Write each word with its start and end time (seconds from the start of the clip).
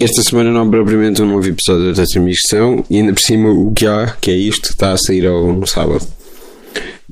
Esta 0.00 0.22
semana 0.22 0.52
não 0.52 0.62
há 0.62 0.70
propriamente 0.70 1.20
um 1.20 1.26
novo 1.26 1.48
episódio 1.48 1.88
da 1.88 1.94
transmissão 1.94 2.84
e 2.88 2.98
ainda 2.98 3.12
por 3.12 3.20
cima 3.20 3.50
o 3.50 3.72
que 3.72 3.84
há, 3.84 4.16
que 4.20 4.30
é 4.30 4.34
isto, 4.34 4.70
está 4.70 4.92
a 4.92 4.96
sair 4.96 5.26
ao, 5.26 5.66
sábado. 5.66 6.06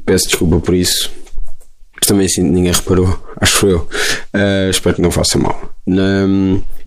Peço 0.04 0.29
desculpa 0.29 0.61
por 0.61 0.72
isso. 0.72 1.11
Também 2.06 2.27
assim 2.27 2.43
ninguém 2.43 2.72
reparou, 2.72 3.20
acho 3.40 3.66
eu. 3.66 3.79
Uh, 4.32 4.70
espero 4.70 4.95
que 4.95 5.02
não 5.02 5.11
faça 5.11 5.36
mal. 5.36 5.65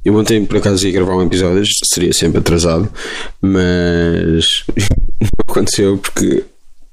Eu 0.05 0.15
ontem 0.15 0.45
por 0.45 0.57
acaso 0.57 0.85
ia 0.87 0.93
gravar 0.93 1.15
um 1.15 1.23
episódio, 1.25 1.63
seria 1.93 2.13
sempre 2.13 2.39
atrasado, 2.39 2.89
mas 3.41 4.63
não 5.21 5.27
aconteceu 5.47 5.97
porque 5.97 6.43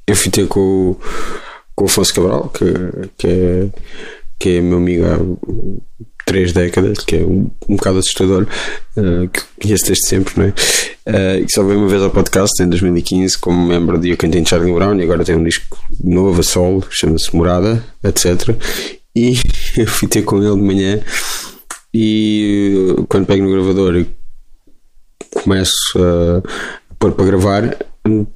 eu 0.07 0.17
fui 0.17 0.31
ter 0.31 0.47
com, 0.49 0.61
o- 0.91 1.01
com 1.75 1.85
o 1.85 1.87
Afonso 1.89 2.15
Cabral, 2.15 2.49
que, 2.49 2.65
que, 3.19 3.27
é, 3.29 3.69
que 4.39 4.49
é 4.57 4.61
meu 4.61 4.79
amigo 4.79 5.05
há 5.05 5.19
três 6.25 6.53
décadas, 6.53 6.99
que 6.99 7.17
é 7.17 7.21
um, 7.21 7.49
um 7.69 7.77
bocado 7.77 7.99
assustador, 7.99 8.47
uh, 8.97 9.29
que 9.29 9.41
conheço 9.63 9.87
desde 9.87 10.09
sempre, 10.09 10.35
não 10.37 10.45
é? 10.47 10.49
Uh, 11.09 11.45
e 11.45 11.53
só 11.53 11.63
veio 11.63 11.79
uma 11.79 11.89
vez 11.89 12.03
ao 12.03 12.11
podcast 12.11 12.61
em 12.61 12.69
2015 12.69 13.39
como 13.39 13.65
membro 13.65 13.97
de 13.99 14.11
Eu 14.11 14.17
de 14.17 14.49
Charlie 14.49 14.73
Brown 14.75 14.99
e 14.99 15.05
agora 15.05 15.25
tem 15.25 15.37
um 15.37 15.45
disco 15.45 15.79
novo 16.03 16.41
a 16.41 16.43
solo, 16.43 16.85
chama-se 16.91 17.35
Morada, 17.35 17.85
etc. 18.03 18.57
E 19.15 19.35
eu 19.79 19.87
fui 19.87 20.09
ter 20.09 20.23
com 20.23 20.43
ele 20.43 20.57
de 20.57 20.63
manhã 20.63 21.01
e 21.99 22.95
quando 23.09 23.25
pego 23.25 23.43
no 23.43 23.51
gravador 23.51 23.97
e 23.97 24.07
começo 25.43 25.73
a 25.97 26.43
pôr 26.99 27.13
para 27.13 27.25
gravar, 27.25 27.77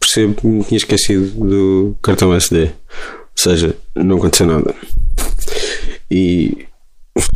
percebo 0.00 0.34
que 0.34 0.46
me 0.46 0.64
tinha 0.64 0.78
esquecido 0.78 1.26
do 1.46 1.96
cartão 2.00 2.34
SD. 2.34 2.64
Ou 2.64 2.70
seja, 3.36 3.76
não 3.94 4.16
aconteceu 4.16 4.46
nada. 4.46 4.74
E 6.10 6.66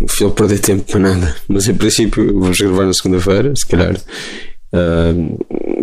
fui 0.08 0.30
perder 0.30 0.60
tempo 0.60 0.90
para 0.90 1.00
nada. 1.00 1.36
Mas 1.46 1.68
em 1.68 1.74
princípio 1.74 2.40
vamos 2.40 2.58
gravar 2.58 2.86
na 2.86 2.94
segunda-feira, 2.94 3.54
se 3.54 3.66
calhar. 3.66 3.94
Uh, 4.72 5.38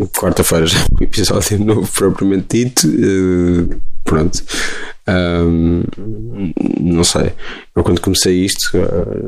Quarta-feira 0.07 0.65
já 0.65 0.79
é 0.79 0.83
um 0.99 1.03
episódio 1.03 1.59
novo 1.63 1.91
propriamente 1.91 2.63
dito. 2.63 2.87
Uh, 2.87 3.81
pronto. 4.03 4.43
Um, 5.07 5.83
não 6.79 7.03
sei. 7.03 7.33
Eu 7.75 7.83
quando 7.83 8.01
comecei 8.01 8.45
isto, 8.45 8.71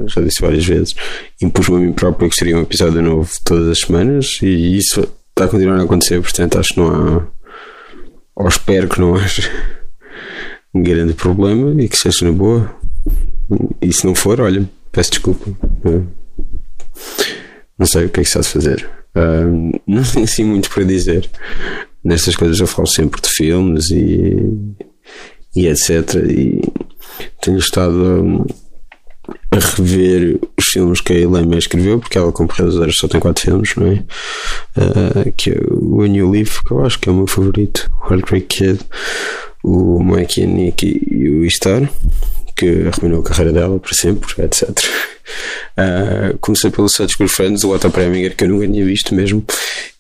já 0.08 0.22
disse 0.22 0.42
várias 0.42 0.66
vezes, 0.66 0.96
impus-me 1.42 1.78
a 1.78 1.80
mim 1.80 1.94
próprio 1.94 2.30
que 2.30 2.36
seria 2.36 2.58
um 2.58 2.62
episódio 2.62 3.02
novo 3.02 3.30
todas 3.44 3.68
as 3.68 3.80
semanas 3.80 4.40
e 4.42 4.78
isso 4.78 5.02
está 5.30 5.46
a 5.46 5.48
continuar 5.48 5.80
a 5.80 5.84
acontecer, 5.84 6.22
portanto 6.22 6.60
acho 6.60 6.74
que 6.74 6.80
não 6.80 6.88
há 6.88 7.28
ou 8.36 8.48
espero 8.48 8.88
que 8.88 9.00
não 9.00 9.16
haja 9.16 9.50
um 10.74 10.82
grande 10.84 11.14
problema 11.14 11.82
e 11.82 11.88
que 11.88 11.98
seja 11.98 12.26
na 12.26 12.32
boa. 12.32 12.76
E 13.82 13.92
se 13.94 14.06
não 14.06 14.16
for, 14.16 14.42
olha, 14.42 14.68
peço 14.92 15.12
desculpa. 15.12 15.46
Não 17.78 17.86
sei 17.86 18.06
o 18.06 18.10
que 18.10 18.22
é 18.22 18.24
que 18.24 18.30
se 18.30 18.38
há 18.38 18.42
de 18.42 18.48
fazer. 18.48 18.90
Não 19.88 20.04
tenho 20.04 20.26
assim 20.26 20.44
muito 20.44 20.70
para 20.70 20.84
dizer. 20.84 21.30
Nestas 22.04 22.36
coisas 22.36 22.60
eu 22.60 22.68
falo 22.68 22.88
sempre 22.88 23.22
de 23.22 23.30
filmes 23.30 23.90
e, 23.90 24.36
e 25.56 25.68
etc. 25.68 26.16
E 26.30 26.62
tenho 27.42 27.58
estado 27.58 28.24
hum, 28.24 28.46
a 29.52 29.60
rever 29.60 30.40
os 30.58 30.66
filmes 30.66 31.00
que 31.00 31.14
a 31.14 31.18
Elaine 31.18 31.58
escreveu, 31.58 32.00
porque 32.00 32.18
ela, 32.18 32.32
como 32.32 32.52
realizadora, 32.52 32.92
só 32.92 33.08
tem 33.08 33.22
quatro 33.22 33.44
filmes, 33.44 33.76
não 33.76 33.88
é? 33.88 34.04
Uh, 34.76 35.32
que 35.38 35.52
é 35.52 35.58
o 35.72 36.02
A 36.02 36.08
New 36.08 36.30
Leaf, 36.32 36.62
que 36.64 36.72
eu 36.72 36.84
acho 36.84 37.00
que 37.00 37.08
é 37.08 37.12
o 37.12 37.16
meu 37.16 37.28
favorito, 37.28 37.90
o 38.02 38.14
Heartbreak 38.14 38.48
Kid, 38.48 38.80
o 39.64 40.04
Mikey 40.04 40.44
and 40.44 40.56
Nicky 40.56 41.02
e 41.10 41.30
o 41.30 41.50
Star, 41.50 41.90
que 42.56 42.88
arruinou 42.88 43.22
a 43.22 43.24
carreira 43.24 43.52
dela 43.52 43.80
para 43.80 43.94
sempre, 43.94 44.44
etc. 44.44 44.70
Uh, 45.78 46.38
comecei 46.40 46.70
pelo 46.70 46.90
Such 46.90 47.18
Good 47.18 47.32
Friends, 47.32 47.64
o 47.64 47.74
Otto 47.74 47.90
Preminger, 47.90 48.36
que 48.36 48.44
eu 48.44 48.50
nunca 48.50 48.68
tinha 48.68 48.86
visto 48.86 49.16
mesmo, 49.16 49.44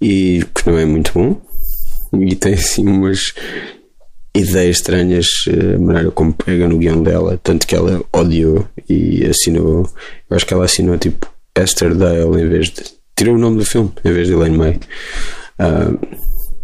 e 0.02 0.44
que 0.54 0.70
não 0.70 0.78
é 0.78 0.86
muito 0.86 1.12
bom, 1.14 1.42
e 2.20 2.36
tem 2.36 2.54
assim 2.54 2.86
umas 2.88 3.34
ideias 4.36 4.78
estranhas, 4.78 5.28
eh, 5.48 5.76
a 5.76 5.80
maneira 5.80 6.12
como 6.12 6.34
pega 6.34 6.68
no 6.68 6.78
guião 6.78 7.04
dela, 7.04 7.40
tanto 7.44 7.68
que 7.68 7.76
ela 7.76 8.04
odiou 8.12 8.68
e 8.90 9.26
assinou, 9.26 9.88
eu 10.30 10.36
acho 10.36 10.46
que 10.46 10.54
ela 10.54 10.66
assinou 10.66 10.98
tipo 10.98 11.32
Esther 11.56 11.94
Dale 11.94 12.42
em 12.42 12.50
vez 12.50 12.70
de. 12.70 12.84
tirou 13.16 13.36
o 13.36 13.38
nome 13.38 13.60
do 13.60 13.66
filme 13.66 13.92
em 14.04 14.12
vez 14.12 14.28
de 14.28 14.34
Elaine 14.34 14.58
May, 14.58 14.80
Ah, 15.60 15.94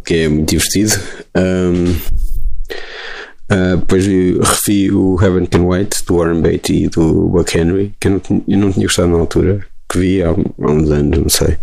que 0.03 0.15
é 0.15 0.27
muito 0.27 0.49
divertido. 0.49 0.99
Um, 1.37 1.95
ah, 3.49 3.75
depois 3.75 4.05
eu 4.07 4.39
revi 4.41 4.91
o 4.91 5.17
Heaven 5.21 5.45
Can 5.45 5.63
Wait 5.65 5.95
do 6.07 6.17
Warren 6.17 6.41
Beatty 6.41 6.83
e 6.85 6.89
do 6.89 7.29
Buck 7.29 7.57
Henry, 7.57 7.93
que 7.99 8.07
eu 8.07 8.11
não, 8.11 8.19
tinha- 8.19 8.41
eu 8.47 8.57
não 8.57 8.71
tinha 8.71 8.85
gostado 8.85 9.09
na 9.09 9.17
altura, 9.17 9.65
que 9.91 9.97
vi 9.99 10.21
há, 10.21 10.29
há 10.29 10.71
uns 10.71 10.89
anos, 10.91 11.19
não 11.19 11.29
sei. 11.29 11.57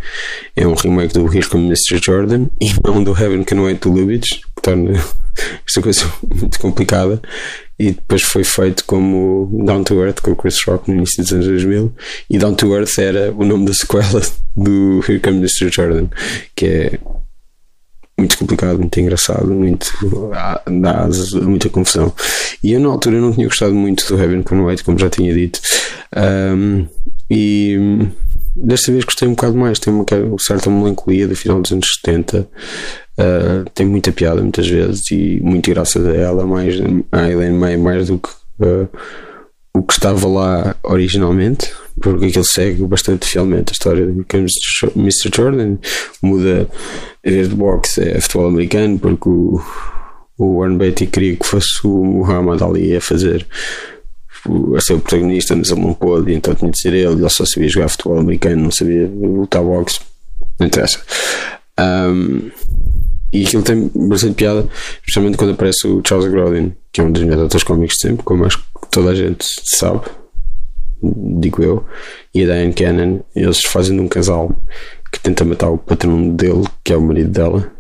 É 0.57 0.67
um 0.67 0.75
remake 0.75 1.15
do 1.15 1.27
Here 1.33 1.49
Come 1.49 1.67
Mr. 1.67 2.01
Jordan 2.05 2.47
e 2.61 2.73
não 2.85 3.03
do 3.05 3.13
Heaven 3.13 3.45
Can 3.45 3.61
Wait 3.63 3.81
do 3.83 3.93
Lubitsch, 3.93 4.41
que 4.57 4.63
torna 4.63 4.93
esta 5.67 5.81
coisa 5.81 6.05
muito 6.35 6.59
complicada. 6.59 7.21
E 7.79 7.93
depois 7.93 8.23
foi 8.23 8.43
feito 8.43 8.85
como 8.87 9.51
Down 9.65 9.85
to 9.85 10.03
Earth 10.03 10.21
com 10.23 10.31
o 10.31 10.37
Chris 10.37 10.65
Rock 10.67 10.91
no 10.91 10.97
início 10.97 11.23
dos 11.23 11.31
anos 11.33 11.47
2000. 11.47 11.93
E 12.31 12.39
Down 12.39 12.55
to 12.55 12.75
Earth 12.75 12.99
era 12.99 13.31
o 13.33 13.45
nome 13.45 13.67
da 13.67 13.75
sequela 13.75 14.23
do 14.57 15.01
Here 15.07 15.21
Come 15.21 15.37
Mr. 15.37 15.71
Jordan, 15.71 16.07
que 16.57 16.65
é 16.67 16.99
muito 18.19 18.39
complicado, 18.39 18.79
muito 18.79 18.99
engraçado, 18.99 19.47
muito 19.47 19.93
dá 20.81 21.05
asas 21.05 21.35
a 21.35 21.41
muita 21.41 21.69
confusão. 21.69 22.13
E 22.63 22.73
eu 22.73 22.81
na 22.81 22.89
altura 22.89 23.21
não 23.21 23.33
tinha 23.33 23.47
gostado 23.47 23.75
muito 23.75 24.07
do 24.07 24.21
Heaven 24.21 24.43
Can 24.43 24.63
Wait, 24.63 24.83
como 24.83 24.99
já 24.99 25.11
tinha 25.11 25.35
dito. 25.35 25.61
Ahm, 26.15 26.87
e 27.31 28.09
desta 28.57 28.91
vez 28.91 29.05
gostei 29.05 29.29
um 29.29 29.33
bocado 29.35 29.57
mais. 29.57 29.79
Tem 29.79 29.93
uma 29.93 30.05
certa 30.39 30.71
melancolia 30.71 31.29
do 31.29 31.37
final 31.37 31.61
dos 31.61 31.73
anos 31.73 31.87
70. 32.03 32.49
Ah, 33.19 33.65
tem 33.75 33.87
muita 33.87 34.13
piada 34.13 34.43
muitas 34.43 34.69
vezes 34.69 35.11
e 35.11 35.41
muito 35.43 35.71
graças 35.71 36.05
a 36.07 36.15
ela, 36.15 36.47
mais 36.47 36.75
a 37.13 37.31
Elaine 37.31 37.59
May, 37.59 37.77
mais 37.77 38.09
do 38.09 38.19
que 38.19 38.29
ah, 38.61 38.87
o 39.77 39.83
que 39.83 39.93
estava 39.93 40.27
lá 40.27 40.77
originalmente, 40.83 41.73
porque 42.01 42.27
aquilo 42.27 42.45
segue 42.45 42.83
bastante 42.85 43.27
fielmente 43.27 43.71
a 43.71 43.73
história 43.73 44.07
de 44.07 44.25
Mr. 44.97 45.31
Jordan 45.35 45.77
muda 46.23 46.69
vez 47.25 47.49
de 47.49 47.55
boxe 47.55 48.03
é 48.03 48.21
futebol 48.21 48.49
americano, 48.49 48.99
porque 48.99 49.29
o, 49.29 49.61
o 50.39 50.59
Warren 50.59 50.79
Beatty 50.79 51.07
queria 51.07 51.37
que 51.37 51.47
fosse 51.47 51.87
o 51.87 52.05
Muhammad 52.05 52.63
Ali 52.63 52.97
a 52.97 53.01
fazer 53.01 53.47
a 54.77 54.81
ser 54.81 54.95
o 54.95 55.01
protagonista, 55.01 55.57
mas 55.57 55.71
ele 55.71 55.81
não 55.81 55.93
pôde, 55.93 56.33
então 56.33 56.55
tinha 56.55 56.71
de 56.71 56.81
ser 56.81 56.95
ele. 56.95 57.21
Ele 57.21 57.29
só 57.29 57.45
sabia 57.45 57.69
jogar 57.69 57.89
futebol 57.89 58.19
americano, 58.19 58.63
não 58.63 58.71
sabia 58.71 59.07
lutar 59.09 59.63
boxe, 59.63 60.01
não 60.59 60.69
interessa. 60.69 61.01
Um, 61.79 62.51
e 63.37 63.45
aquilo 63.45 63.63
tem 63.63 63.91
bastante 63.95 64.35
piada, 64.35 64.67
especialmente 65.01 65.37
quando 65.37 65.53
aparece 65.53 65.87
o 65.87 66.03
Charles 66.07 66.31
Grodin, 66.31 66.75
que 66.91 67.03
é 67.03 67.05
um 67.05 67.13
dos 67.13 67.23
melhores 67.23 67.45
atores 67.45 67.65
cómicos 67.65 67.97
de 67.97 68.09
sempre, 68.09 68.25
como 68.25 68.47
acho 68.47 68.59
que 68.59 68.91
toda 68.91 69.11
a 69.11 69.15
gente 69.15 69.45
sabe, 69.65 70.01
digo 71.03 71.63
eu, 71.63 71.85
e 72.35 72.43
a 72.43 72.47
Diane 72.47 72.73
Cannon, 72.73 73.21
eles 73.35 73.61
fazem 73.67 73.95
de 73.95 74.03
um 74.03 74.09
casal 74.09 74.51
que 75.13 75.21
tenta 75.21 75.45
matar 75.45 75.69
o 75.69 75.77
patrão 75.77 76.31
dele, 76.31 76.65
que 76.83 76.95
é 76.95 76.97
o 76.97 77.03
marido 77.03 77.31
dela, 77.31 77.71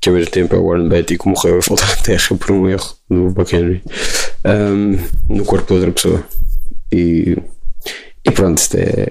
que 0.00 0.08
ao 0.08 0.14
mesmo 0.14 0.30
tempo 0.30 0.54
é 0.54 0.58
o 0.58 0.66
Warren 0.66 0.88
Beatty 0.88 1.18
que 1.18 1.28
morreu 1.28 1.58
a 1.58 1.60
voltar 1.60 1.92
à 1.92 1.96
Terra 1.96 2.36
por 2.38 2.50
um 2.50 2.68
erro 2.68 2.94
do 3.10 3.28
Buck 3.30 3.54
Henry 3.54 3.82
um, 4.46 4.96
no 5.28 5.44
corpo 5.44 5.66
de 5.66 5.74
outra 5.74 5.92
pessoa. 5.92 6.24
E, 6.90 7.36
e 8.24 8.30
pronto, 8.30 8.58
isto 8.58 8.76
é 8.76 9.08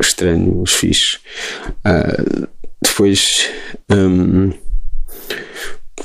estranho, 0.00 0.62
os 0.62 0.72
fixe. 0.72 1.18
Ah, 1.84 2.16
depois. 2.82 3.50
um, 3.90 4.52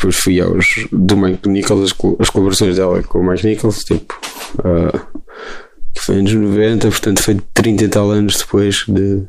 depois 0.04 0.16
fui 0.18 0.42
aos 0.42 0.86
do 0.92 1.16
Mike 1.16 1.48
Nichols, 1.48 1.92
as, 1.92 1.98
as 2.20 2.30
colaborações 2.30 2.76
dela 2.76 3.02
com 3.04 3.20
o 3.20 3.24
Mike 3.24 3.46
Nichols, 3.46 3.80
tipo, 3.86 4.20
ah, 4.60 5.08
que 5.94 6.02
foi 6.02 6.22
nos 6.22 6.34
90, 6.34 6.90
portanto 6.90 7.24
foi 7.24 7.40
30 7.54 7.84
e 7.86 7.88
tal 7.88 8.12
anos 8.12 8.38
depois 8.38 8.84
de 8.88 9.24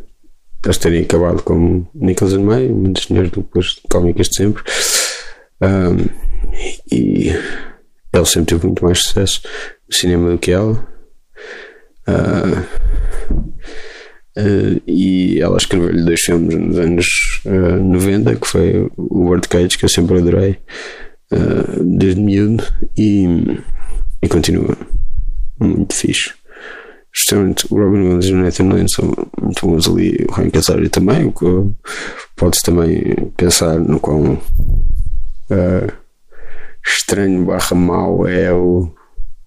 eles 0.65 0.79
terem 0.79 1.03
acabado 1.03 1.43
como 1.43 1.88
Nichols 1.94 2.32
and 2.32 2.41
May, 2.41 2.67
uma 2.69 2.88
das 2.88 3.06
melhores 3.06 3.31
duplas 3.31 3.76
cómicas 3.88 4.29
de 4.29 4.37
sempre. 4.37 4.62
Um, 5.61 6.09
e 6.91 7.29
ele 8.12 8.27
sempre 8.27 8.55
teve 8.55 8.67
muito 8.67 8.85
mais 8.85 8.99
sucesso 8.99 9.43
no 9.87 9.94
cinema 9.94 10.31
do 10.31 10.38
que 10.38 10.50
ela. 10.50 10.87
Ah, 12.06 12.65
ah, 14.36 14.81
e 14.86 15.40
ela 15.40 15.56
escreveu-lhe 15.56 16.02
dois 16.02 16.20
filmes 16.20 16.54
nos 16.54 16.78
anos 16.78 17.06
ah, 17.46 17.76
90, 17.76 18.36
que 18.36 18.46
foi 18.46 18.90
o 18.96 19.20
Word 19.20 19.48
Cage, 19.48 19.78
que 19.78 19.84
eu 19.84 19.88
sempre 19.88 20.19
adorei 20.19 20.58
ah, 21.32 21.81
desde 21.81 22.20
miúdo, 22.20 22.64
e, 22.96 23.26
e 24.22 24.28
continua 24.28 24.76
muito 25.60 25.94
fixe. 25.94 26.32
justamente 27.12 27.66
o 27.70 27.78
Robin 27.78 28.00
Williams 28.00 28.26
e 28.26 28.32
o 28.32 28.36
Nathan 28.36 28.69
Lane 28.69 28.90
são 28.90 29.12
muito 29.40 29.66
bons 29.66 29.88
ali, 29.88 30.26
o 30.28 30.32
Ryan 30.32 30.50
Casario 30.50 30.90
também, 30.90 31.25
o 31.26 31.32
que 31.32 31.44
pode 32.36 32.60
também 32.62 33.32
pensar 33.36 33.78
no 33.78 34.00
quão 34.00 34.34
uh, 34.34 35.92
estranho 36.84 37.44
barra 37.44 37.76
mau 37.76 38.26
é 38.26 38.52
o, 38.52 38.92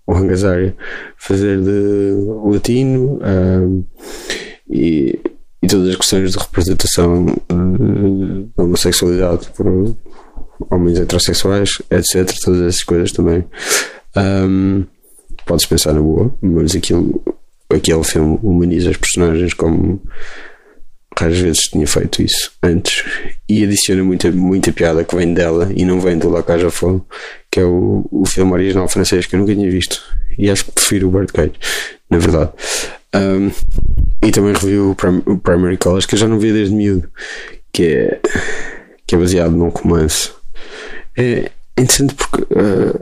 o 0.08 0.14
Ryan 0.14 0.74
fazer 1.18 1.62
de 1.62 2.14
latino 2.46 3.18
uh, 3.18 3.86
e, 4.70 5.20
e 5.62 5.68
todas 5.68 5.90
as 5.90 5.96
questões 5.96 6.32
de 6.32 6.38
representação 6.38 7.26
da 8.56 8.64
homossexualidade 8.64 9.50
por 9.56 9.96
homens 10.72 11.00
heterossexuais, 11.00 11.70
etc. 11.92 12.32
Todas 12.44 12.62
essas 12.62 12.84
coisas 12.84 13.12
também. 13.12 13.46
Um, 14.16 14.86
podes 15.46 15.66
pensar 15.66 15.94
na 15.94 16.02
boa, 16.02 16.34
mas 16.42 16.76
aquilo, 16.76 17.24
aquele 17.70 18.04
filme 18.04 18.40
humaniza 18.44 18.92
os 18.92 18.98
personagens 18.98 19.54
como 19.54 20.02
raras 21.18 21.40
vezes 21.40 21.62
tinha 21.64 21.88
feito 21.88 22.22
isso 22.22 22.52
antes 22.62 23.04
e 23.50 23.64
adiciona 23.64 24.04
muita, 24.04 24.32
muita 24.32 24.72
piada 24.72 25.04
que 25.04 25.16
vem 25.16 25.34
dela 25.34 25.72
e 25.76 25.84
não 25.84 26.00
vem 26.00 26.18
do 26.18 26.30
La 26.30 26.44
Cage 26.44 26.70
Fome, 26.70 27.02
que 27.50 27.60
é 27.60 27.64
o, 27.64 28.06
o 28.12 28.26
filme 28.26 28.52
original 28.54 28.88
francês 28.88 29.26
que 29.26 29.36
eu 29.36 29.40
nunca 29.40 29.56
tinha 29.56 29.70
visto 29.70 30.00
e 30.38 30.50
acho 30.52 30.66
que 30.66 30.72
prefiro 30.72 31.08
o 31.08 31.12
Birdcage, 31.12 31.54
na 32.10 32.20
verdade. 32.20 32.52
Um, 33.16 33.52
e 34.26 34.32
também 34.32 34.54
revi 34.54 34.78
o, 34.78 34.96
Prim 34.96 35.22
o 35.26 35.38
Primary 35.38 35.78
Colors 35.78 36.06
que 36.06 36.16
eu 36.16 36.20
já 36.20 36.28
não 36.28 36.40
vi 36.40 36.52
desde 36.52 36.76
miúdo, 36.76 37.10
que 37.72 37.84
é, 37.86 38.22
que 39.06 39.16
é 39.16 39.18
baseado 39.18 39.52
num 39.52 39.70
romance. 39.70 40.32
É 41.16 41.52
interessante 41.78 42.14
porque 42.16 42.44
uh, 42.54 43.00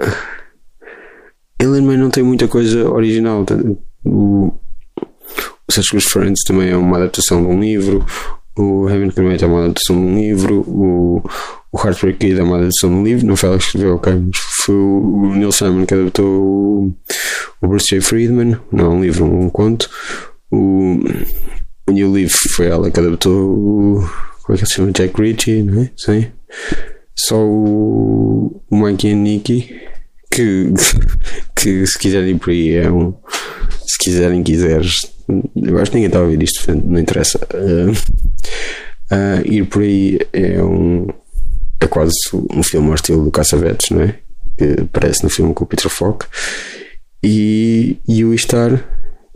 ele 1.60 1.80
também 1.80 1.98
não 1.98 2.10
tem 2.10 2.24
muita 2.24 2.48
coisa 2.48 2.90
original. 2.90 3.46
O, 4.04 4.54
o 5.68 5.72
Search 5.72 6.00
Friends 6.02 6.44
também 6.46 6.70
é 6.70 6.78
uma 6.78 6.98
adaptação 6.98 7.42
de 7.42 7.48
um 7.48 7.60
livro. 7.60 8.06
O 8.58 8.88
Heaven 8.90 9.12
Cremate 9.12 9.44
é 9.44 9.48
uma 9.48 9.64
adaptação 9.64 9.96
de 9.96 10.02
um 10.02 10.16
livro. 10.16 10.62
O, 10.62 11.24
o 11.76 11.78
Heartbreak 11.78 12.20
Kid 12.20 12.40
é 12.40 12.44
uma 12.44 12.56
adaptação 12.58 12.90
um 12.90 13.04
livro. 13.04 13.28
Não 13.28 13.36
foi 13.36 13.50
ela 13.50 13.58
que 13.58 13.66
escreveu, 13.66 13.96
ok. 13.96 14.14
Foi 14.64 14.76
o 14.76 15.36
Neil 15.36 15.52
Simon 15.52 15.86
que 15.86 15.94
adaptou 15.94 16.26
o, 17.62 17.68
Bruce 17.68 17.88
J. 17.90 18.00
Friedman. 18.00 18.58
Não 18.72 18.86
é 18.86 18.90
um 18.90 19.02
livro, 19.02 19.26
um 19.26 19.50
conto. 19.50 19.90
O, 20.50 21.00
o 21.88 21.92
New 21.92 22.12
Leaf 22.14 22.34
foi 22.52 22.68
ela 22.68 22.90
que 22.90 23.00
adaptou 23.00 23.50
o. 23.50 24.10
Como 24.44 24.56
é 24.56 24.62
que 24.62 24.66
se 24.66 24.76
chama? 24.76 24.92
Jack 24.94 25.20
Ritchie, 25.20 25.64
não 25.64 25.82
é? 25.82 25.92
Sim. 25.98 26.28
Só 27.14 27.36
o, 27.38 28.62
o 28.70 28.76
Mikey 28.78 29.12
e 29.12 29.16
Nicky 29.16 29.82
que, 30.32 30.72
que 31.56 31.88
se 31.88 32.00
quiserem 32.00 32.32
ir 32.32 32.40
por 32.40 32.52
aí 32.52 32.76
é 32.76 32.90
um. 32.90 33.14
Se 33.86 33.98
quiserem, 33.98 34.44
quiseres. 34.44 34.94
Eu 35.56 35.78
acho 35.80 35.92
que 35.92 35.98
ninguém 35.98 36.08
está 36.08 36.20
a 36.20 36.24
ouvir 36.24 36.42
isto, 36.42 36.74
não 36.74 37.00
interessa. 37.00 37.40
Uh, 37.54 37.92
uh, 39.12 39.52
ir 39.52 39.66
por 39.66 39.82
aí 39.82 40.20
é 40.32 40.64
um. 40.64 41.08
É 41.86 41.88
quase 41.88 42.16
um 42.34 42.64
filme 42.64 42.88
ao 42.88 42.96
estilo 42.96 43.24
do 43.24 43.32
Caçavetes, 43.32 43.92
não 43.92 44.02
é? 44.02 44.16
Que 44.58 44.82
aparece 44.82 45.24
no 45.24 45.30
filme 45.30 45.54
com 45.54 45.64
o 45.64 45.68
Peter 45.68 45.90
Falk. 45.90 46.26
E, 47.24 47.98
e 48.08 48.26
o 48.26 48.38
Star, 48.38 48.84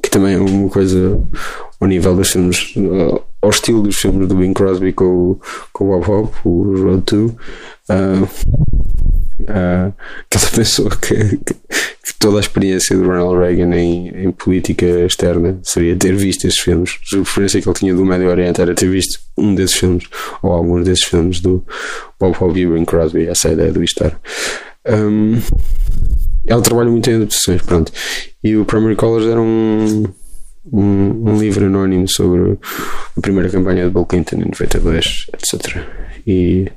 que 0.01 0.09
também 0.09 0.33
é 0.33 0.39
uma 0.39 0.69
coisa 0.69 1.21
ao 1.79 1.87
nível 1.87 2.15
dos 2.15 2.31
filmes, 2.31 2.75
uh, 2.75 3.21
ao 3.41 3.49
estilo 3.49 3.81
dos 3.81 3.95
filmes 3.95 4.27
do 4.27 4.35
Bing 4.35 4.53
Crosby 4.53 4.93
com, 4.93 5.39
com 5.71 5.85
o 5.85 5.87
Bob 5.87 6.11
Hope, 6.11 6.37
o 6.43 6.83
Road 6.83 7.03
2. 7.05 7.31
Uh, 7.31 8.27
aquela 9.41 10.51
pessoa 10.55 10.89
que, 10.97 11.37
que, 11.37 11.55
toda 12.19 12.37
a 12.37 12.41
experiência 12.41 12.95
do 12.97 13.07
Ronald 13.07 13.39
Reagan 13.39 13.73
em, 13.75 14.09
em, 14.09 14.31
política 14.31 14.85
externa 14.85 15.57
seria 15.63 15.95
ter 15.95 16.13
visto 16.13 16.45
esses 16.45 16.59
filmes. 16.59 16.99
A 17.13 17.17
experiência 17.17 17.61
que 17.61 17.69
ele 17.69 17.77
tinha 17.77 17.95
do 17.95 18.05
Médio 18.05 18.29
Oriente 18.29 18.61
era 18.61 18.75
ter 18.75 18.89
visto 18.89 19.19
um 19.37 19.55
desses 19.55 19.77
filmes 19.77 20.03
ou 20.43 20.51
alguns 20.51 20.83
desses 20.83 21.05
filmes 21.05 21.39
do 21.39 21.63
Bob 22.19 22.35
Hope 22.39 22.59
e 22.59 22.85
Crosby. 22.85 23.27
Essa 23.27 23.47
é 23.47 23.51
a 23.51 23.53
ideia 23.53 23.71
do 23.71 23.83
estar. 23.83 24.19
Um, 24.85 25.39
trabalha 26.61 26.89
muito 26.89 27.09
em 27.09 27.15
adaptações, 27.15 27.61
pronto. 27.61 27.91
E 28.43 28.57
o 28.57 28.65
Primary 28.65 28.97
Colors 28.97 29.25
era 29.25 29.39
um, 29.39 30.03
um, 30.71 31.29
um, 31.29 31.39
livro 31.39 31.65
anónimo 31.65 32.07
sobre 32.09 32.57
a 33.17 33.21
primeira 33.21 33.49
campanha 33.49 33.85
de 33.85 33.91
Bill 33.91 34.05
Clinton 34.05 34.37
em 34.37 34.45
92, 34.45 35.27
etc. 35.33 35.85
E 36.27 36.69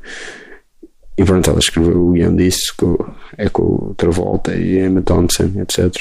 e 1.17 1.25
pronto, 1.25 1.51
ela 1.51 1.59
escreveu 1.59 2.09
o 2.09 2.13
guião 2.13 2.35
disso, 2.35 2.75
com, 2.77 2.97
é 3.37 3.49
com 3.49 3.63
o 3.63 3.95
Travolta 3.95 4.55
e 4.55 4.79
Emma 4.79 5.03
Thompson, 5.03 5.53
etc. 5.61 5.95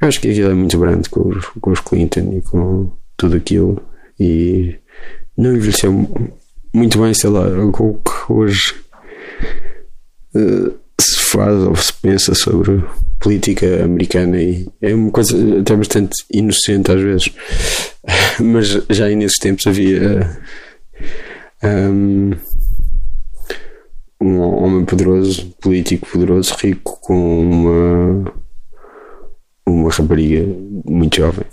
Eu 0.00 0.08
acho 0.08 0.20
que 0.20 0.30
aquilo 0.30 0.50
é 0.50 0.54
muito 0.54 0.78
grande 0.78 1.08
com 1.08 1.30
com 1.60 1.70
os 1.70 1.80
Clinton 1.80 2.32
e 2.36 2.42
com 2.42 2.90
tudo 3.16 3.36
aquilo. 3.36 3.82
E 4.20 4.76
não 5.36 5.54
envelheceu 5.54 5.90
muito 6.72 7.00
bem, 7.00 7.14
sei 7.14 7.30
lá, 7.30 7.44
com 7.72 7.90
o 7.90 7.94
que 7.94 8.32
hoje 8.32 8.74
uh, 10.34 10.74
se 11.00 11.18
faz 11.18 11.54
ou 11.62 11.74
se 11.74 11.92
pensa 11.94 12.34
sobre 12.34 12.84
política 13.20 13.84
americana 13.84 14.40
e 14.40 14.68
é 14.80 14.94
uma 14.94 15.10
coisa 15.10 15.36
até 15.60 15.74
bastante 15.76 16.12
inocente 16.30 16.92
às 16.92 17.00
vezes. 17.00 17.32
Mas 18.40 18.68
já 18.90 19.08
nesses 19.08 19.38
tempos 19.38 19.66
havia. 19.66 20.38
Um, 21.62 22.32
um 24.22 24.40
homem 24.40 24.84
poderoso, 24.84 25.46
político 25.60 26.08
poderoso, 26.08 26.54
rico, 26.60 26.98
com 27.00 27.40
uma, 27.40 28.32
uma 29.66 29.90
rapariga 29.90 30.46
muito 30.84 31.16
jovem. 31.16 31.44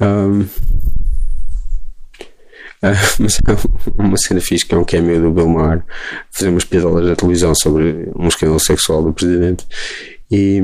Um, 0.00 0.46
mas 3.20 3.38
há 3.46 4.02
uma 4.02 4.16
cena 4.16 4.40
fixe 4.40 4.66
que 4.66 4.74
é 4.74 4.78
um 4.78 4.84
cameo 4.84 5.20
do 5.20 5.30
Bill 5.30 5.48
Maher 5.48 5.84
fazer 6.32 6.50
umas 6.50 6.64
piadolas 6.64 7.06
na 7.06 7.14
televisão 7.14 7.54
sobre 7.54 8.10
um 8.16 8.26
escândalo 8.26 8.58
sexual 8.58 9.04
do 9.04 9.12
presidente 9.12 9.64
e, 10.28 10.60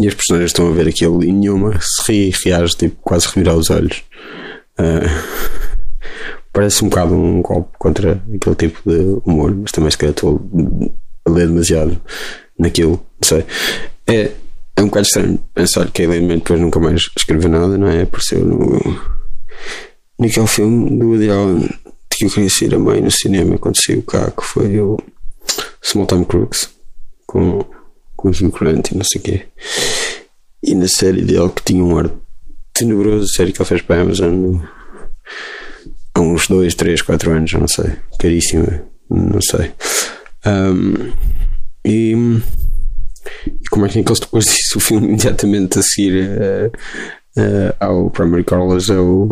e 0.00 0.06
as 0.06 0.14
personagens 0.14 0.50
estão 0.50 0.68
a 0.68 0.72
ver 0.72 0.86
aquilo 0.86 1.24
e 1.24 1.32
nenhuma 1.32 1.76
se 1.80 2.02
ri 2.06 2.32
reage, 2.44 2.76
tipo, 2.76 2.96
quase 3.02 3.26
revirar 3.26 3.56
os 3.56 3.68
olhos. 3.68 4.04
Uh, 4.78 5.59
parece 6.52 6.84
um 6.84 6.88
bocado 6.88 7.14
um 7.14 7.42
golpe 7.42 7.70
contra 7.78 8.22
aquele 8.34 8.56
tipo 8.56 8.80
de 8.88 9.20
humor, 9.24 9.54
mas 9.54 9.72
também 9.72 9.90
se 9.90 9.98
calhar 9.98 10.14
estou 10.14 10.40
a 11.24 11.30
ler 11.30 11.48
demasiado 11.48 12.00
naquilo, 12.58 12.92
não 12.92 13.28
sei. 13.28 13.44
É, 14.06 14.32
é 14.76 14.82
um 14.82 14.86
bocado 14.86 15.06
estranho 15.06 15.40
pensar 15.54 15.90
que 15.90 16.02
a 16.02 16.04
Eileen 16.06 16.38
depois 16.38 16.60
nunca 16.60 16.80
mais 16.80 17.10
escreveu 17.16 17.50
nada, 17.50 17.78
não 17.78 17.88
é? 17.88 18.02
Apareceu 18.02 18.44
no, 18.44 18.80
naquele 20.18 20.46
filme 20.46 20.98
do 20.98 21.08
Woody 21.08 21.30
Allen 21.30 21.68
que 22.10 22.26
eu 22.26 22.30
conheci 22.30 22.72
a 22.74 22.78
mãe 22.78 23.00
no 23.00 23.10
cinema 23.10 23.56
quando 23.56 23.82
saiu 23.82 24.02
cá, 24.02 24.30
que 24.30 24.44
foi 24.44 24.78
o 24.78 24.98
Small 25.82 26.06
Time 26.06 26.24
Crooks 26.24 26.70
com, 27.26 27.64
com 28.16 28.28
o 28.28 28.30
Hugh 28.30 28.50
Grant 28.50 28.90
e 28.90 28.96
não 28.96 29.04
sei 29.04 29.20
o 29.20 29.24
quê. 29.24 29.46
E 30.62 30.74
na 30.74 30.88
série 30.88 31.22
dele 31.22 31.48
que 31.48 31.62
tinha 31.62 31.82
um 31.82 31.96
ar 31.96 32.10
tenebroso, 32.74 33.28
série 33.28 33.52
que 33.52 33.62
ele 33.62 33.68
fez 33.68 33.80
para 33.80 33.96
a 33.96 34.02
Amazon 34.02 34.56
uns 36.20 36.48
2, 36.48 36.74
3, 36.74 37.02
4 37.02 37.32
anos, 37.32 37.52
não 37.52 37.68
sei. 37.68 37.92
Caríssima, 38.18 38.82
não 39.10 39.40
sei. 39.40 39.72
Um, 40.46 41.12
e, 41.84 42.12
e, 43.46 43.68
como 43.70 43.86
é 43.86 43.88
que 43.88 43.98
eles 43.98 44.20
depois 44.20 44.44
disso 44.46 44.78
o 44.78 44.80
filme 44.80 45.08
imediatamente 45.08 45.78
a 45.78 45.82
seguir 45.82 46.30
uh, 46.30 46.72
uh, 47.40 47.74
ao 47.78 48.10
Primary 48.10 48.44
Colors 48.44 48.88
é 48.90 48.98
o 48.98 49.30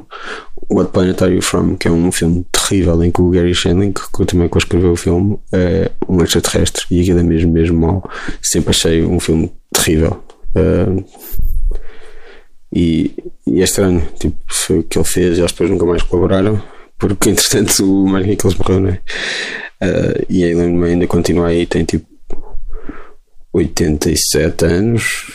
What 0.71 0.93
Planet 0.93 1.23
Are 1.23 1.35
You 1.35 1.43
From 1.43 1.77
que 1.77 1.89
é 1.89 1.91
um 1.91 2.13
filme 2.13 2.45
terrível 2.53 3.03
em 3.03 3.11
que 3.11 3.23
o 3.23 3.31
Gary 3.31 3.55
Shandling 3.55 3.93
que 3.93 4.25
também 4.27 4.51
escreveu 4.55 4.93
o 4.93 4.97
filme 4.97 5.39
é 5.53 5.91
um 6.09 6.23
extraterrestre 6.23 6.85
e 6.91 7.01
aquilo 7.01 7.21
é 7.21 7.23
mesmo 7.23 7.53
mesmo 7.53 7.79
mal 7.79 8.11
sempre 8.43 8.71
achei 8.71 9.03
um 9.03 9.21
filme 9.21 9.51
terrível 9.73 10.23
uh, 10.57 11.05
e, 12.71 13.15
e, 13.47 13.61
é 13.63 13.65
estranho 13.65 14.07
tipo, 14.19 14.37
foi 14.47 14.81
o 14.81 14.83
que 14.83 14.99
ele 14.99 15.07
fez 15.07 15.39
e 15.39 15.41
eles 15.41 15.53
depois 15.53 15.71
nunca 15.71 15.87
mais 15.87 16.03
colaboraram 16.03 16.63
porque 16.99 17.31
entretanto 17.31 17.85
o 17.85 18.09
Mark 18.09 18.27
Nichols 18.27 18.57
morreu, 18.57 18.81
não 18.81 18.91
é? 18.91 19.01
Uh, 19.81 20.27
e 20.29 20.45
a 20.45 20.49
Ellen 20.49 20.83
ainda 20.85 21.07
continua 21.07 21.49
aí, 21.49 21.65
tem 21.65 21.85
tipo 21.85 22.07
87 23.53 24.65
anos 24.65 25.27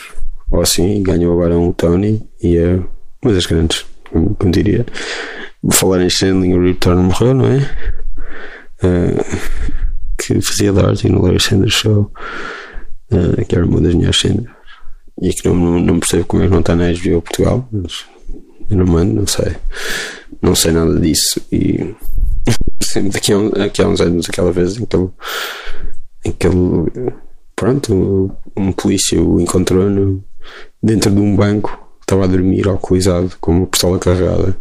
ou 0.50 0.60
assim, 0.60 1.02
ganhou 1.02 1.32
agora 1.32 1.58
um 1.58 1.72
Tony 1.72 2.22
e 2.42 2.56
é 2.56 2.78
uma 3.22 3.32
das 3.32 3.46
grandes, 3.46 3.84
como, 4.10 4.52
diria. 4.52 4.86
Falar 5.72 6.02
em 6.02 6.10
Sandling, 6.10 6.54
o 6.54 6.62
Return 6.62 7.02
morreu, 7.02 7.34
não 7.34 7.46
é? 7.46 7.58
Uh, 8.82 9.24
que 10.18 10.40
fazia 10.40 10.72
Darty 10.72 11.08
no 11.08 11.22
Larry 11.22 11.40
Sanders 11.40 11.72
Show, 11.72 12.12
uh, 13.10 13.44
que 13.46 13.54
era 13.54 13.66
uma 13.66 13.80
das 13.80 13.94
minhas 13.94 14.16
cenas. 14.16 14.46
E 15.20 15.32
que 15.32 15.48
não, 15.48 15.56
não, 15.56 15.80
não 15.80 15.98
percebo 15.98 16.24
como 16.26 16.42
é 16.42 16.46
que 16.46 16.52
não 16.52 16.60
está 16.60 16.76
na 16.76 16.92
HBO 16.92 17.22
Portugal, 17.22 17.68
mas 17.72 18.04
não 18.74 18.86
mando, 18.86 19.14
não 19.14 19.26
sei 19.26 19.56
não 20.42 20.54
sei 20.54 20.72
nada 20.72 20.98
disso 20.98 21.40
e 21.50 21.94
daqui 23.12 23.32
a, 23.32 23.38
daqui 23.58 23.82
a 23.82 23.88
uns 23.88 24.00
anos 24.00 24.28
aquela 24.28 24.52
vez 24.52 24.76
em 24.76 24.84
que 24.84 24.96
ele, 24.96 25.10
em 26.24 26.32
que 26.32 26.46
ele 26.46 27.12
pronto 27.56 28.36
um 28.56 28.72
polícia 28.72 29.20
o 29.20 29.40
encontrou 29.40 29.88
no, 29.88 30.22
dentro 30.82 31.10
de 31.10 31.20
um 31.20 31.34
banco 31.34 31.78
estava 32.00 32.24
a 32.24 32.28
dormir 32.28 32.68
alcoolizado 32.68 33.32
com 33.40 33.52
uma 33.52 33.66
pistola 33.66 33.98
carregada 33.98 34.56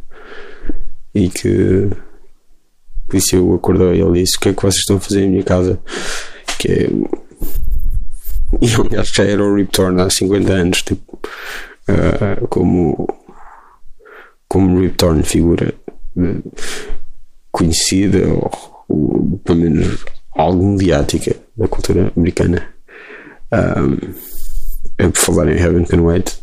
e 1.14 1.30
que 1.30 1.48
o 1.48 3.08
polícia 3.08 3.42
o 3.42 3.56
acordou 3.56 3.94
e 3.94 4.02
ele 4.02 4.24
disse: 4.24 4.38
O 4.38 4.40
que 4.40 4.50
é 4.50 4.54
que 4.54 4.62
vocês 4.62 4.80
estão 4.80 4.98
a 4.98 5.00
fazer 5.00 5.24
em 5.24 5.30
minha 5.30 5.44
casa? 5.44 5.80
Que 6.58 6.72
é. 6.72 6.90
E 8.62 8.68
que 8.68 9.04
já 9.18 9.24
era 9.24 9.44
o 9.44 9.56
Rip 9.56 9.72
Torn 9.72 10.00
há 10.00 10.12
50 10.12 10.54
anos, 10.54 10.84
tipo, 10.84 11.20
uh, 11.90 12.48
como, 12.50 13.08
como 14.54 14.80
Rip 14.80 14.96
figura 15.24 15.74
uh, 16.16 16.52
conhecida 17.52 18.28
ou, 18.28 18.52
ou 18.88 19.42
pelo 19.44 19.62
menos 19.62 20.06
algo 20.36 20.64
mediática 20.64 21.36
da 21.58 21.68
cultura 21.68 22.14
americana. 22.16 22.64
Um, 23.52 24.14
é 25.00 25.08
por 25.08 25.18
falar 25.18 25.52
em 25.52 25.60
Heaven 25.60 25.86
Can 25.86 26.02
Wait, 26.02 26.38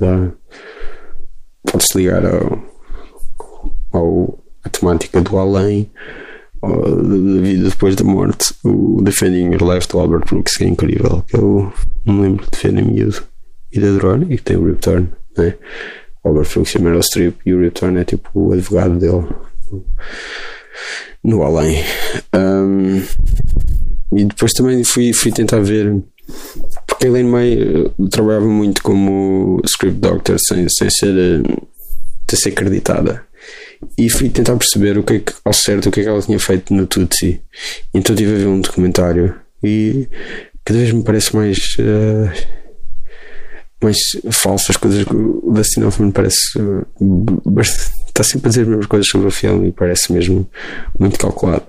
pode-se 1.71 1.99
ligar 1.99 2.26
ao, 2.26 2.61
ao, 3.93 4.38
à 4.64 4.69
temática 4.69 5.21
do 5.21 5.38
além, 5.38 5.88
da 6.61 7.40
vida 7.40 7.69
depois 7.69 7.95
da 7.95 8.02
morte. 8.02 8.52
O 8.64 9.00
Defending 9.02 9.52
Your 9.52 9.73
Life 9.73 9.87
do 9.87 10.00
Albert 10.00 10.25
Brooks, 10.29 10.57
que 10.57 10.64
é 10.64 10.67
incrível, 10.67 11.23
que 11.29 11.37
eu 11.37 11.73
me 12.05 12.23
lembro 12.23 12.45
de 12.50 12.59
ver 12.59 12.76
em 12.76 12.85
miúdo 12.85 13.23
e 13.71 13.79
de 13.79 13.87
adorar, 13.87 14.21
e 14.23 14.37
que 14.37 14.43
tem 14.43 14.57
o 14.57 14.67
Return, 14.67 15.09
né? 15.38 15.55
Albert 16.25 16.49
Brooks 16.53 16.75
e 16.75 16.83
Meryl 16.83 17.03
Streep, 17.03 17.37
e 17.47 17.55
o 17.55 17.61
Return 17.61 17.99
é 17.99 18.05
tipo 18.05 18.29
o 18.35 18.53
advogado 18.53 18.99
dele 18.99 19.27
no 21.23 21.43
além. 21.43 21.83
Um, 22.35 23.03
e 24.17 24.25
depois 24.25 24.53
também 24.53 24.83
fui, 24.85 25.12
fui 25.12 25.33
tentar 25.33 25.61
ver. 25.61 26.03
Porque 26.87 27.07
Elaine 27.07 27.29
May 27.29 27.59
uh, 27.62 28.09
trabalhava 28.09 28.47
muito 28.47 28.83
como 28.83 29.61
script 29.65 29.99
doctor 29.99 30.37
sem, 30.39 30.69
sem 30.69 30.91
ser, 30.91 31.43
sem 32.29 32.39
ser 32.39 32.49
acreditada. 32.50 33.25
E 33.97 34.11
fui 34.11 34.29
tentar 34.29 34.57
perceber 34.57 34.99
o 34.99 35.03
que 35.03 35.15
é 35.15 35.19
que, 35.21 35.33
ao 35.45 35.53
certo 35.53 35.89
o 35.89 35.93
que 35.93 36.00
é 36.00 36.03
que 36.03 36.09
ela 36.09 36.21
tinha 36.21 36.39
feito 36.39 36.75
no 36.75 36.87
Tutsi. 36.87 37.41
Então 37.95 38.15
tive 38.15 38.35
a 38.35 38.39
ver 38.39 38.47
um 38.47 38.61
documentário 38.61 39.35
e 39.62 40.09
cada 40.65 40.79
vez 40.79 40.93
me 40.93 41.03
parece 41.03 41.35
mais. 41.35 41.77
Uh, 41.79 42.60
mais 43.83 43.99
falsas 44.31 44.77
coisas. 44.77 45.05
O 45.07 45.53
Dustin 45.53 45.83
Hoffman 45.83 46.11
parece. 46.11 46.59
Uh, 46.59 46.87
está 48.07 48.23
sempre 48.23 48.47
a 48.47 48.51
dizer 48.51 48.63
as 48.63 48.69
mesmas 48.69 48.87
coisas 48.87 49.09
sobre 49.09 49.29
o 49.29 49.31
filme 49.31 49.69
e 49.69 49.73
parece 49.73 50.13
mesmo 50.13 50.49
muito 50.99 51.19
calculado. 51.19 51.65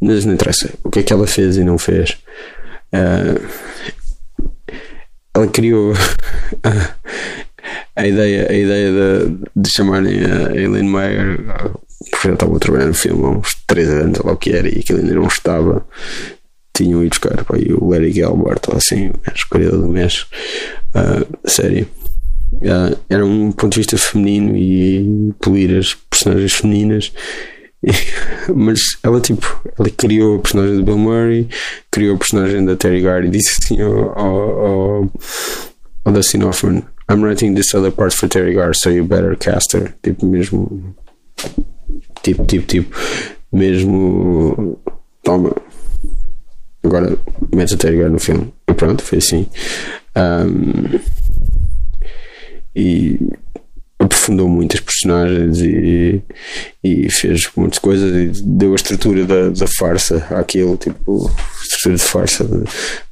Mas 0.00 0.24
não 0.24 0.34
interessa 0.34 0.70
o 0.82 0.90
que 0.90 1.00
é 1.00 1.02
que 1.02 1.12
ela 1.12 1.26
fez 1.26 1.56
e 1.56 1.64
não 1.64 1.78
fez. 1.78 2.18
Uh, 2.92 3.40
ela 5.34 5.46
criou 5.46 5.94
a, 6.62 6.96
a, 7.96 8.06
ideia, 8.06 8.50
a 8.50 8.54
ideia 8.54 8.90
de, 8.90 9.38
de 9.56 9.70
chamarem 9.70 10.24
a 10.24 10.54
Elaine 10.54 10.90
Meyer, 10.90 11.38
porque 12.10 12.28
já 12.28 12.34
estava 12.34 12.56
a 12.56 12.58
trabalhar 12.58 12.86
no 12.86 12.94
filme 12.94 13.24
há 13.24 13.28
uns 13.28 13.54
3 13.66 13.88
anos, 13.88 14.18
lá 14.18 14.32
o 14.32 14.36
que 14.36 14.50
era, 14.50 14.68
e 14.68 14.80
aquilo 14.80 14.98
ainda 14.98 15.14
não 15.14 15.26
estava. 15.26 15.86
Tinham 16.74 17.04
ido 17.04 17.10
buscar 17.10 17.44
pá, 17.44 17.54
o 17.78 17.90
Larry 17.90 18.12
Gilbert, 18.12 18.60
ou 18.68 18.76
assim, 18.76 19.12
a 19.26 19.32
escolha 19.32 19.70
do 19.70 19.88
mês, 19.88 20.26
uh, 20.94 21.48
série. 21.48 21.82
Uh, 22.54 22.96
era 23.08 23.24
um 23.24 23.50
ponto 23.50 23.72
de 23.72 23.80
vista 23.80 23.96
feminino 23.96 24.56
e 24.56 25.32
polir 25.40 25.78
as 25.78 25.94
personagens 25.94 26.52
femininas. 26.52 27.12
Mas 28.54 28.80
ela 29.02 29.20
tipo 29.20 29.60
ela 29.78 29.90
criou 29.90 30.36
o 30.36 30.40
personagem 30.40 30.76
de 30.76 30.82
Bill 30.84 30.98
Murray 30.98 31.48
criou 31.90 32.14
o 32.14 32.18
personagem 32.18 32.64
da 32.64 32.76
Terry 32.76 33.02
e 33.26 33.28
disse 33.28 33.58
assim 33.58 33.80
ao, 33.82 34.16
ao, 34.16 35.10
ao 36.04 36.12
Dustin 36.12 36.44
Hoffman 36.44 36.84
I'm 37.08 37.22
writing 37.22 37.54
this 37.54 37.74
other 37.74 37.90
part 37.90 38.14
for 38.14 38.28
Terry 38.28 38.54
Garr 38.54 38.72
so 38.74 38.88
you 38.88 39.04
better 39.04 39.36
cast 39.36 39.74
her. 39.74 39.92
Tipo 40.02 40.24
mesmo 40.24 40.94
tipo 42.22 42.46
tipo 42.46 42.66
tipo 42.66 42.96
mesmo 43.52 44.80
toma. 45.22 45.52
Agora 46.84 47.18
mete 47.54 47.74
a 47.74 47.76
Terry 47.76 47.98
Garr 47.98 48.10
no 48.10 48.18
filme. 48.18 48.52
E 48.68 48.74
pronto 48.74 49.02
foi 49.02 49.18
assim 49.18 49.46
um, 50.16 51.00
e 52.74 53.18
aprofundou 53.98 54.48
muitas 54.48 54.80
personagens 54.80 55.60
e, 55.60 56.22
e 56.82 57.10
fez 57.10 57.48
muitas 57.56 57.78
coisas 57.78 58.38
e 58.38 58.42
deu 58.44 58.72
a 58.72 58.74
estrutura 58.74 59.24
da, 59.24 59.50
da 59.50 59.66
farsa 59.78 60.26
àquilo, 60.30 60.76
tipo, 60.76 61.30
estrutura 61.62 61.96
de 61.96 62.02
farsa 62.02 62.44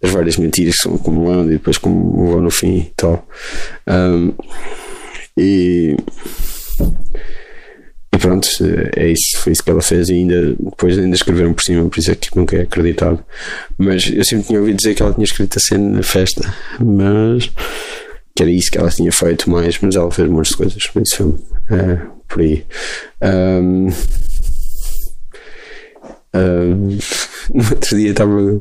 das 0.00 0.10
várias 0.10 0.36
mentiras 0.36 0.76
que 0.76 0.82
são 0.82 0.94
acumulando 0.94 1.50
e 1.50 1.54
depois 1.54 1.78
vão 1.78 2.40
no 2.40 2.50
fim 2.50 2.78
e 2.78 2.92
tal. 2.96 3.26
Um, 3.86 4.32
e 5.36 5.96
pronto, 8.20 8.48
é 8.96 9.08
isso, 9.08 9.38
foi 9.38 9.52
isso 9.52 9.62
que 9.62 9.70
ela 9.70 9.82
fez 9.82 10.08
e 10.08 10.14
ainda 10.14 10.54
depois 10.58 10.98
ainda 10.98 11.14
escreveram 11.14 11.52
por 11.52 11.62
cima, 11.62 11.88
por 11.88 11.98
isso 11.98 12.10
é 12.10 12.14
que 12.14 12.36
nunca 12.36 12.56
é 12.56 12.62
acreditado. 12.62 13.24
Mas 13.78 14.10
eu 14.12 14.24
sempre 14.24 14.46
tinha 14.46 14.60
ouvido 14.60 14.76
dizer 14.76 14.94
que 14.94 15.02
ela 15.02 15.12
tinha 15.12 15.24
escrito 15.24 15.56
a 15.56 15.60
cena 15.60 15.96
na 15.96 16.02
festa, 16.02 16.54
mas 16.78 17.50
que 18.34 18.42
era 18.42 18.50
isso 18.50 18.70
que 18.70 18.78
ela 18.78 18.90
tinha 18.90 19.12
feito 19.12 19.50
mais, 19.50 19.78
mas 19.80 19.96
ela 19.96 20.10
fez 20.10 20.28
muitas 20.28 20.54
coisas 20.54 20.82
nesse 20.94 21.16
filme, 21.16 21.38
é, 21.70 22.00
por 22.28 22.40
aí. 22.40 22.64
Um, 23.22 23.88
um, 26.34 26.98
no 27.54 27.70
outro 27.70 27.96
dia 27.96 28.10
estava. 28.10 28.60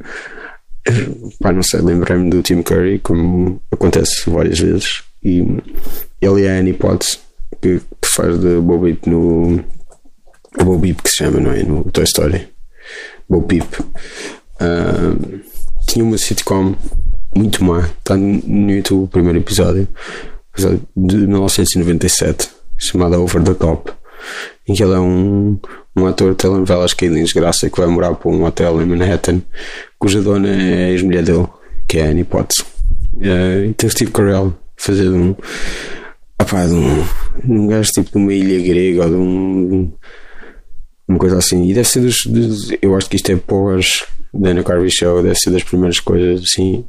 Pá, 1.39 1.51
não 1.51 1.61
sei, 1.61 1.81
lembrei-me 1.81 2.29
do 2.29 2.41
Tim 2.41 2.63
Curry, 2.63 2.99
como 2.99 3.61
acontece 3.71 4.27
várias 4.29 4.59
vezes, 4.59 5.03
e 5.23 5.45
ele 6.21 6.45
é 6.45 6.57
a 6.57 6.59
Annie 6.59 6.73
Potts, 6.73 7.19
que, 7.61 7.79
que 7.79 8.07
faz 8.07 8.39
de 8.39 8.59
Bo 8.59 8.79
no. 9.05 9.63
Bo 10.63 10.79
que 10.81 11.09
se 11.09 11.17
chama, 11.17 11.39
não 11.39 11.51
é? 11.51 11.63
No 11.63 11.83
Toy 11.91 12.03
Story. 12.03 12.47
Bo 13.29 13.43
Peep. 13.43 13.65
Um, 14.61 15.39
tinha 15.87 16.03
uma 16.03 16.17
sitcom 16.17 16.75
muito 17.35 17.63
má. 17.63 17.89
Está 17.99 18.15
no 18.17 18.71
YouTube 18.71 19.03
o 19.03 19.07
primeiro 19.07 19.39
episódio, 19.39 19.87
de 20.95 21.15
1997, 21.17 22.49
chamado 22.77 23.21
Over 23.21 23.43
the 23.43 23.53
Top, 23.53 23.91
em 24.67 24.73
que 24.73 24.83
ele 24.83 24.93
é 24.93 24.99
um, 24.99 25.57
um 25.95 26.05
ator 26.05 26.31
de 26.31 26.37
telenovelas 26.37 26.95
é 27.01 27.05
em 27.05 27.23
desgraça 27.23 27.69
que 27.69 27.79
vai 27.79 27.87
morar 27.87 28.13
para 28.15 28.29
um 28.29 28.43
hotel 28.43 28.81
em 28.81 28.85
Manhattan, 28.85 29.41
cuja 29.97 30.21
dona 30.21 30.49
é 30.49 30.85
a 30.85 30.89
ex-mulher 30.91 31.23
dele, 31.23 31.47
que 31.87 31.99
é 31.99 32.07
Annie 32.07 32.23
Potts. 32.23 32.59
Uh, 33.15 33.65
e 33.69 33.73
tem 33.73 33.89
Steve 33.89 34.11
Carell 34.11 34.53
fazer 34.77 35.09
um. 35.09 35.35
Opá, 36.41 36.65
de 36.65 36.73
um, 36.73 37.05
um 37.47 37.67
gajo 37.67 37.91
tipo 37.91 38.11
de 38.11 38.17
uma 38.17 38.33
ilha 38.33 38.67
grega 38.67 39.03
ou 39.03 39.09
de 39.09 39.15
um. 39.15 39.93
uma 41.07 41.19
coisa 41.19 41.37
assim. 41.37 41.67
E 41.69 41.73
deve 41.73 41.87
ser 41.87 42.01
dos. 42.01 42.25
dos 42.25 42.71
eu 42.81 42.95
acho 42.95 43.09
que 43.09 43.15
isto 43.15 43.31
é 43.31 43.35
pós 43.35 44.05
Daniel 44.33 44.63
Carvey 44.63 44.91
Show 44.91 45.23
deve 45.23 45.35
ser 45.35 45.51
das 45.51 45.63
primeiras 45.63 45.99
coisas 45.99 46.43
assim 46.43 46.85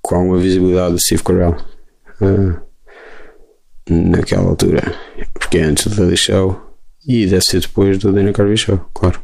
com 0.00 0.34
a 0.34 0.38
visibilidade 0.38 0.92
do 0.92 1.00
Steve 1.00 1.22
Carell 1.22 1.56
uh, 2.20 2.60
naquela 3.90 4.48
altura 4.50 4.82
porque 5.34 5.58
é 5.58 5.64
antes 5.64 5.86
do 5.88 5.96
Daily 5.96 6.16
Show 6.16 6.60
e 7.06 7.26
deve 7.26 7.42
ser 7.42 7.60
depois 7.60 7.98
do 7.98 8.12
Daniel 8.12 8.32
Carvey 8.32 8.56
Show 8.56 8.78
claro 8.94 9.20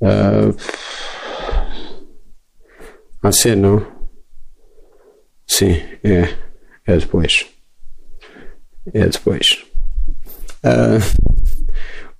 uh, 0.00 0.56
há 3.22 3.28
de 3.28 3.38
ser 3.38 3.56
não 3.56 3.86
sim 5.46 5.72
é 6.02 6.34
é 6.86 6.96
depois 6.96 7.51
é 8.92 9.06
depois 9.06 9.64
uh, 10.64 11.32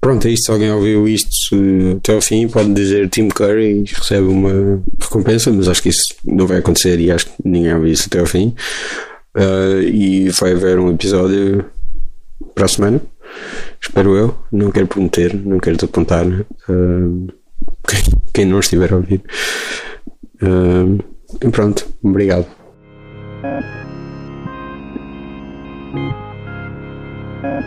Pronto, 0.02 0.26
é 0.26 0.32
isto. 0.32 0.46
Se 0.46 0.50
alguém 0.50 0.72
ouviu 0.72 1.06
isto 1.06 1.56
até 1.96 2.12
ao 2.12 2.20
fim, 2.20 2.48
pode 2.48 2.74
dizer 2.74 3.08
Tim 3.08 3.28
Curry 3.28 3.84
recebe 3.84 4.26
uma 4.26 4.82
recompensa, 5.00 5.52
mas 5.52 5.68
acho 5.68 5.80
que 5.80 5.90
isso 5.90 6.02
não 6.24 6.44
vai 6.44 6.58
acontecer 6.58 6.98
e 6.98 7.08
acho 7.08 7.26
que 7.26 7.32
ninguém 7.44 7.72
ouviu 7.72 7.92
isso 7.92 8.08
até 8.08 8.18
ao 8.18 8.26
fim. 8.26 8.52
Uh, 9.36 9.80
e 9.80 10.28
vai 10.30 10.54
haver 10.54 10.80
um 10.80 10.90
episódio 10.90 11.64
para 12.52 12.64
a 12.64 12.68
semana, 12.68 13.00
espero 13.80 14.16
eu. 14.16 14.36
Não 14.50 14.72
quero 14.72 14.88
prometer, 14.88 15.36
não 15.36 15.60
quero 15.60 15.76
desapontar 15.76 16.26
uh, 16.26 17.26
quem 18.34 18.44
não 18.44 18.58
estiver 18.58 18.92
a 18.92 18.96
ouvir. 18.96 19.22
Uh, 20.42 20.98
pronto, 21.52 21.86
obrigado. 22.02 22.48
Thank. 27.42 27.64